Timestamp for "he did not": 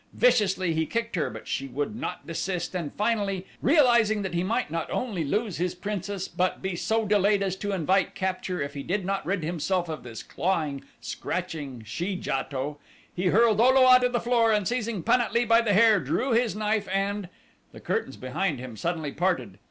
8.73-9.23